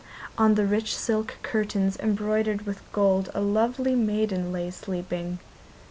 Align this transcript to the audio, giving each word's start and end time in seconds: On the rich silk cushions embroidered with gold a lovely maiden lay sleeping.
On 0.35 0.55
the 0.55 0.65
rich 0.65 0.97
silk 0.97 1.35
cushions 1.43 1.95
embroidered 1.99 2.63
with 2.65 2.81
gold 2.91 3.29
a 3.35 3.39
lovely 3.41 3.93
maiden 3.93 4.51
lay 4.51 4.71
sleeping. 4.71 5.37